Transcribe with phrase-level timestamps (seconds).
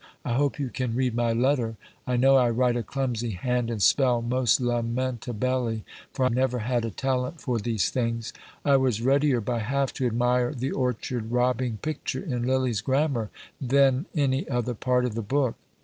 [0.25, 1.75] I hope you can read my letter.
[2.07, 6.85] I know I write a clumsy hand, and spelle most lamentabelly; for I never had
[6.85, 8.33] a tallent for these things.
[8.65, 13.29] I was readier by half to admire the _orcherd robbing picture _in Lillie's grammar,
[13.61, 15.53] then any other part of the book.